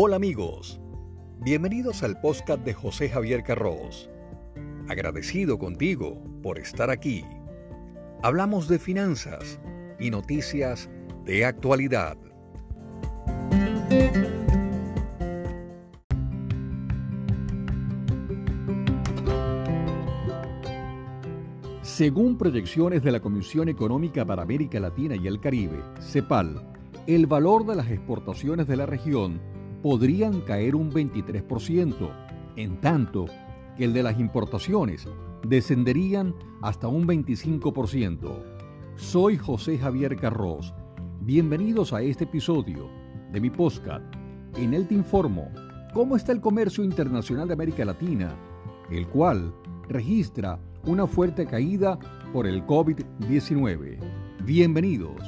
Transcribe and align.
Hola 0.00 0.14
amigos, 0.14 0.80
bienvenidos 1.40 2.04
al 2.04 2.20
podcast 2.20 2.64
de 2.64 2.72
José 2.72 3.08
Javier 3.08 3.42
Carros. 3.42 4.08
Agradecido 4.86 5.58
contigo 5.58 6.22
por 6.40 6.60
estar 6.60 6.88
aquí. 6.88 7.24
Hablamos 8.22 8.68
de 8.68 8.78
finanzas 8.78 9.58
y 9.98 10.10
noticias 10.10 10.88
de 11.24 11.44
actualidad. 11.44 12.16
Según 21.82 22.38
proyecciones 22.38 23.02
de 23.02 23.10
la 23.10 23.18
Comisión 23.18 23.68
Económica 23.68 24.24
para 24.24 24.42
América 24.42 24.78
Latina 24.78 25.16
y 25.16 25.26
el 25.26 25.40
Caribe, 25.40 25.82
CEPAL, 26.00 26.62
el 27.08 27.26
valor 27.26 27.66
de 27.66 27.74
las 27.74 27.90
exportaciones 27.90 28.68
de 28.68 28.76
la 28.76 28.86
región 28.86 29.57
podrían 29.82 30.40
caer 30.40 30.74
un 30.74 30.90
23%, 30.90 32.10
en 32.56 32.80
tanto 32.80 33.26
que 33.76 33.84
el 33.84 33.92
de 33.92 34.02
las 34.02 34.18
importaciones 34.18 35.06
descenderían 35.46 36.34
hasta 36.62 36.88
un 36.88 37.06
25%. 37.06 38.42
Soy 38.96 39.36
José 39.36 39.78
Javier 39.78 40.16
Carros. 40.16 40.74
Bienvenidos 41.20 41.92
a 41.92 42.02
este 42.02 42.24
episodio 42.24 42.88
de 43.32 43.40
mi 43.40 43.50
podcast. 43.50 44.04
En 44.56 44.74
él 44.74 44.88
te 44.88 44.94
informo 44.94 45.48
cómo 45.94 46.16
está 46.16 46.32
el 46.32 46.40
comercio 46.40 46.82
internacional 46.82 47.46
de 47.46 47.54
América 47.54 47.84
Latina, 47.84 48.34
el 48.90 49.06
cual 49.06 49.54
registra 49.88 50.58
una 50.84 51.06
fuerte 51.06 51.46
caída 51.46 51.98
por 52.32 52.46
el 52.46 52.66
COVID-19. 52.66 53.98
Bienvenidos. 54.44 55.22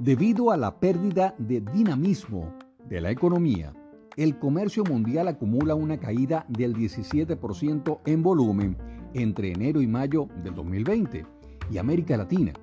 Debido 0.00 0.50
a 0.50 0.56
la 0.56 0.80
pérdida 0.80 1.34
de 1.36 1.60
dinamismo 1.60 2.54
de 2.88 3.02
la 3.02 3.10
economía, 3.10 3.74
el 4.16 4.38
comercio 4.38 4.82
mundial 4.82 5.28
acumula 5.28 5.74
una 5.74 5.98
caída 6.00 6.46
del 6.48 6.74
17% 6.74 8.00
en 8.06 8.22
volumen 8.22 8.78
entre 9.12 9.52
enero 9.52 9.82
y 9.82 9.86
mayo 9.86 10.26
del 10.42 10.54
2020 10.54 11.26
y 11.70 11.76
América 11.76 12.16
Latina 12.16 12.54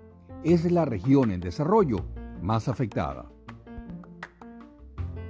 es 0.43 0.71
la 0.71 0.85
región 0.85 1.29
en 1.29 1.39
desarrollo 1.39 1.97
más 2.41 2.67
afectada. 2.67 3.29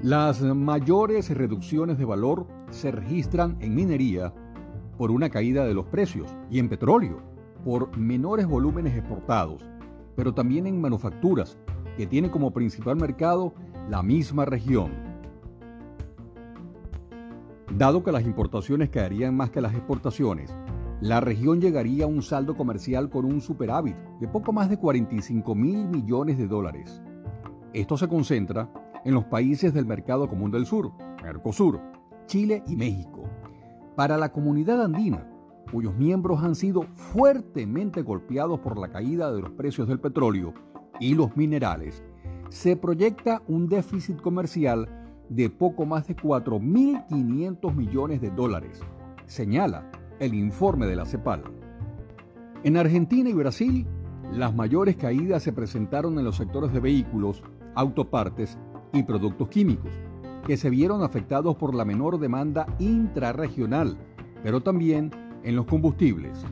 Las 0.01 0.41
mayores 0.41 1.29
reducciones 1.29 1.97
de 1.97 2.05
valor 2.05 2.47
se 2.69 2.89
registran 2.89 3.57
en 3.59 3.75
minería 3.75 4.33
por 4.97 5.11
una 5.11 5.29
caída 5.29 5.65
de 5.65 5.73
los 5.73 5.87
precios 5.87 6.33
y 6.49 6.59
en 6.59 6.69
petróleo 6.69 7.21
por 7.65 7.97
menores 7.97 8.47
volúmenes 8.47 8.95
exportados, 8.95 9.65
pero 10.15 10.33
también 10.33 10.67
en 10.67 10.79
manufacturas, 10.79 11.57
que 11.97 12.05
tiene 12.05 12.29
como 12.29 12.51
principal 12.51 12.95
mercado 12.95 13.53
la 13.89 14.03
misma 14.03 14.45
región. 14.45 14.91
Dado 17.75 18.03
que 18.03 18.11
las 18.11 18.23
importaciones 18.23 18.89
caerían 18.89 19.35
más 19.35 19.49
que 19.49 19.61
las 19.61 19.73
exportaciones, 19.73 20.55
la 21.01 21.19
región 21.19 21.59
llegaría 21.59 22.05
a 22.05 22.07
un 22.07 22.21
saldo 22.21 22.55
comercial 22.55 23.09
con 23.09 23.25
un 23.25 23.41
superávit 23.41 23.95
de 24.19 24.27
poco 24.27 24.53
más 24.53 24.69
de 24.69 24.77
45 24.77 25.55
mil 25.55 25.87
millones 25.87 26.37
de 26.37 26.47
dólares. 26.47 27.01
Esto 27.73 27.97
se 27.97 28.07
concentra 28.07 28.71
en 29.03 29.13
los 29.13 29.25
países 29.25 29.73
del 29.73 29.85
Mercado 29.85 30.27
Común 30.29 30.51
del 30.51 30.65
Sur, 30.65 30.91
Mercosur, 31.23 31.81
Chile 32.27 32.63
y 32.67 32.75
México. 32.75 33.23
Para 33.95 34.17
la 34.17 34.31
comunidad 34.31 34.81
andina, 34.83 35.27
cuyos 35.71 35.95
miembros 35.95 36.43
han 36.43 36.55
sido 36.55 36.83
fuertemente 36.93 38.01
golpeados 38.01 38.59
por 38.59 38.77
la 38.77 38.89
caída 38.89 39.31
de 39.31 39.41
los 39.41 39.51
precios 39.51 39.87
del 39.87 39.99
petróleo 39.99 40.53
y 40.99 41.15
los 41.15 41.35
minerales, 41.35 42.03
se 42.49 42.75
proyecta 42.75 43.41
un 43.47 43.67
déficit 43.67 44.21
comercial 44.21 44.87
de 45.29 45.49
poco 45.49 45.85
más 45.85 46.07
de 46.07 46.15
4.500 46.15 47.73
millones 47.73 48.21
de 48.21 48.29
dólares, 48.31 48.81
señala 49.25 49.89
el 50.19 50.33
informe 50.33 50.85
de 50.85 50.95
la 50.95 51.05
CEPAL. 51.05 51.43
En 52.63 52.77
Argentina 52.77 53.29
y 53.29 53.33
Brasil, 53.33 53.85
las 54.31 54.55
mayores 54.55 54.95
caídas 54.95 55.43
se 55.43 55.53
presentaron 55.53 56.17
en 56.17 56.25
los 56.25 56.37
sectores 56.37 56.73
de 56.73 56.79
vehículos, 56.79 57.43
autopartes 57.75 58.57
y 58.93 59.03
productos 59.03 59.49
químicos, 59.49 59.91
que 60.45 60.57
se 60.57 60.69
vieron 60.69 61.03
afectados 61.03 61.55
por 61.55 61.75
la 61.75 61.85
menor 61.85 62.19
demanda 62.19 62.65
intrarregional, 62.79 63.97
pero 64.43 64.61
también 64.61 65.11
en 65.43 65.55
los 65.55 65.65
combustibles. 65.65 66.45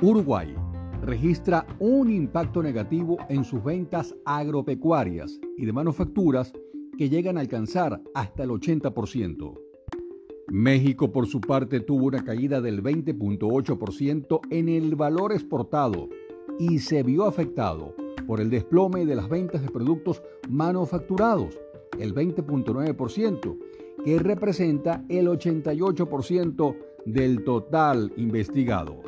Uruguay 0.00 0.54
registra 1.02 1.66
un 1.80 2.10
impacto 2.10 2.62
negativo 2.62 3.18
en 3.28 3.44
sus 3.44 3.62
ventas 3.62 4.14
agropecuarias 4.24 5.40
y 5.56 5.66
de 5.66 5.72
manufacturas 5.72 6.52
que 6.96 7.08
llegan 7.08 7.36
a 7.36 7.40
alcanzar 7.40 8.00
hasta 8.14 8.44
el 8.44 8.50
80%. 8.50 9.58
México, 10.48 11.10
por 11.10 11.26
su 11.26 11.40
parte, 11.40 11.80
tuvo 11.80 12.06
una 12.06 12.24
caída 12.24 12.60
del 12.60 12.82
20.8% 12.82 14.40
en 14.50 14.68
el 14.68 14.94
valor 14.94 15.32
exportado 15.32 16.08
y 16.58 16.78
se 16.78 17.02
vio 17.02 17.26
afectado 17.26 17.94
por 18.26 18.40
el 18.40 18.50
desplome 18.50 19.04
de 19.04 19.16
las 19.16 19.28
ventas 19.28 19.62
de 19.62 19.70
productos 19.70 20.22
manufacturados, 20.48 21.58
el 21.98 22.14
20.9%, 22.14 23.58
que 24.04 24.18
representa 24.18 25.04
el 25.08 25.26
88% 25.26 26.76
del 27.06 27.44
total 27.44 28.12
investigado. 28.16 29.02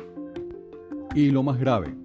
Y 1.15 1.31
lo 1.31 1.41
más 1.41 1.59
grave 1.59 1.95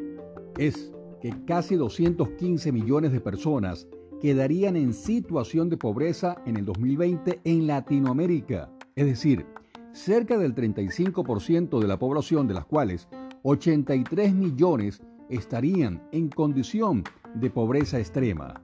es 0.57 0.93
que 1.21 1.35
casi 1.45 1.77
215 1.77 2.73
millones 2.73 3.13
de 3.13 3.21
personas 3.21 3.87
quedarían 4.23 4.77
en 4.77 4.95
situación 4.95 5.69
de 5.69 5.77
pobreza 5.77 6.41
en 6.47 6.57
el 6.57 6.65
2020 6.65 7.41
en 7.45 7.67
Latinoamérica 7.67 8.71
es 9.01 9.07
decir, 9.07 9.47
cerca 9.93 10.37
del 10.37 10.55
35% 10.55 11.81
de 11.81 11.89
la 11.89 11.99
población, 11.99 12.47
de 12.47 12.53
las 12.53 12.67
cuales 12.67 13.09
83 13.45 14.35
millones 14.35 15.01
estarían 15.31 16.03
en 16.13 16.29
condición 16.29 17.05
de 17.35 17.49
pobreza 17.49 17.99
extrema. 17.99 18.61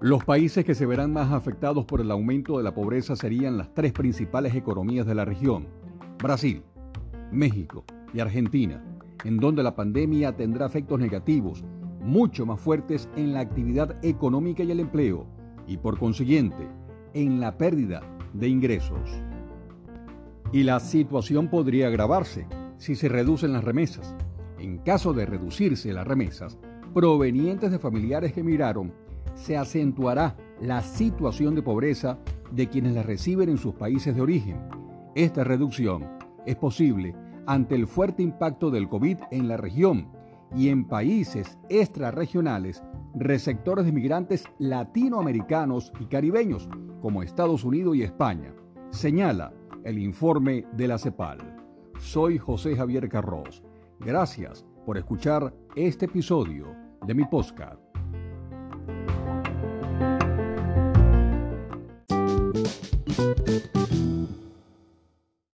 Los 0.00 0.24
países 0.24 0.64
que 0.64 0.74
se 0.74 0.84
verán 0.84 1.12
más 1.12 1.32
afectados 1.32 1.84
por 1.84 2.00
el 2.00 2.10
aumento 2.10 2.58
de 2.58 2.64
la 2.64 2.74
pobreza 2.74 3.14
serían 3.14 3.56
las 3.56 3.72
tres 3.72 3.92
principales 3.92 4.54
economías 4.56 5.06
de 5.06 5.14
la 5.14 5.24
región, 5.24 5.68
Brasil, 6.18 6.62
México 7.30 7.84
y 8.12 8.18
Argentina, 8.18 8.84
en 9.24 9.38
donde 9.38 9.62
la 9.62 9.74
pandemia 9.74 10.36
tendrá 10.36 10.66
efectos 10.66 11.00
negativos 11.00 11.64
mucho 12.00 12.44
más 12.44 12.60
fuertes 12.60 13.08
en 13.16 13.32
la 13.32 13.40
actividad 13.40 13.96
económica 14.04 14.62
y 14.62 14.70
el 14.70 14.80
empleo, 14.80 15.26
y 15.66 15.78
por 15.78 15.98
consiguiente, 15.98 16.68
en 17.14 17.40
la 17.40 17.56
pérdida 17.56 18.02
de 18.34 18.48
ingresos. 18.48 19.10
Y 20.52 20.62
la 20.64 20.78
situación 20.80 21.48
podría 21.48 21.88
agravarse 21.88 22.46
si 22.76 22.94
se 22.94 23.08
reducen 23.08 23.52
las 23.52 23.64
remesas. 23.64 24.14
En 24.58 24.78
caso 24.78 25.12
de 25.12 25.26
reducirse 25.26 25.92
las 25.92 26.06
remesas 26.06 26.58
provenientes 26.92 27.70
de 27.70 27.78
familiares 27.78 28.32
que 28.32 28.40
emigraron, 28.40 28.92
se 29.34 29.56
acentuará 29.56 30.36
la 30.60 30.82
situación 30.82 31.54
de 31.54 31.62
pobreza 31.62 32.18
de 32.52 32.68
quienes 32.68 32.94
las 32.94 33.06
reciben 33.06 33.48
en 33.48 33.58
sus 33.58 33.74
países 33.74 34.14
de 34.14 34.20
origen. 34.20 34.60
Esta 35.14 35.42
reducción 35.42 36.06
es 36.46 36.56
posible 36.56 37.14
ante 37.46 37.74
el 37.74 37.86
fuerte 37.86 38.22
impacto 38.22 38.70
del 38.70 38.88
COVID 38.88 39.18
en 39.30 39.48
la 39.48 39.56
región 39.56 40.08
y 40.54 40.68
en 40.68 40.86
países 40.86 41.58
extrarregionales 41.68 42.82
receptores 43.14 43.84
de 43.86 43.92
migrantes 43.92 44.44
latinoamericanos 44.58 45.92
y 46.00 46.06
caribeños, 46.06 46.68
como 47.00 47.22
Estados 47.22 47.64
Unidos 47.64 47.96
y 47.96 48.02
España, 48.02 48.54
señala 48.90 49.52
el 49.84 49.98
informe 49.98 50.66
de 50.72 50.88
la 50.88 50.98
CEPAL. 50.98 51.38
Soy 51.98 52.38
José 52.38 52.76
Javier 52.76 53.08
Carros. 53.08 53.62
Gracias 54.00 54.64
por 54.84 54.98
escuchar 54.98 55.54
este 55.76 56.06
episodio 56.06 56.66
de 57.06 57.14
mi 57.14 57.24
podcast. 57.24 57.80